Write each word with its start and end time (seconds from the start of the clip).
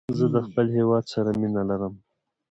زه 0.19 0.25
د 0.33 0.37
خپل 0.47 0.65
هېواد 0.77 1.03
سره 1.13 1.29
مینه 1.39 1.63
لرم 1.69 1.93